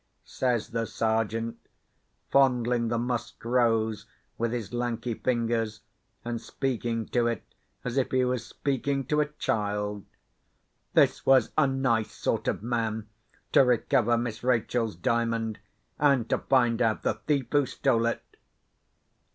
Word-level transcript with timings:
says 0.25 0.69
the 0.69 0.87
Sergeant, 0.87 1.59
fondling 2.31 2.87
the 2.87 2.97
Musk 2.97 3.45
Rose 3.45 4.07
with 4.35 4.51
his 4.51 4.73
lanky 4.73 5.13
fingers, 5.13 5.81
and 6.25 6.41
speaking 6.41 7.05
to 7.09 7.27
it 7.27 7.45
as 7.83 7.97
if 7.97 8.09
he 8.09 8.25
was 8.25 8.43
speaking 8.43 9.05
to 9.05 9.21
a 9.21 9.27
child. 9.27 10.03
This 10.95 11.23
was 11.23 11.51
a 11.55 11.67
nice 11.67 12.13
sort 12.15 12.47
of 12.47 12.63
man 12.63 13.09
to 13.51 13.63
recover 13.63 14.17
Miss 14.17 14.43
Rachel's 14.43 14.95
Diamond, 14.95 15.59
and 15.99 16.27
to 16.31 16.39
find 16.39 16.81
out 16.81 17.03
the 17.03 17.13
thief 17.13 17.49
who 17.51 17.67
stole 17.67 18.07
it! 18.07 18.23